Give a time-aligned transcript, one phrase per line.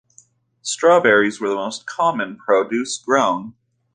[0.63, 3.53] Strawberries were the most common produce grown.